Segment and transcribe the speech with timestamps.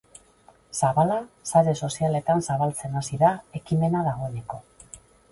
[0.85, 1.17] Zabala
[1.49, 4.59] sare sozialetan zabaltzen hasi da ekimena dagoeneko.